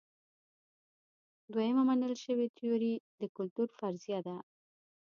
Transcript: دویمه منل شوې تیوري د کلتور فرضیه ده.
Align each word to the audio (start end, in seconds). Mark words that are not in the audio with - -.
دویمه 1.51 1.83
منل 1.89 2.13
شوې 2.23 2.47
تیوري 2.57 2.93
د 3.19 3.21
کلتور 3.37 3.67
فرضیه 3.77 4.19
ده. 4.27 4.35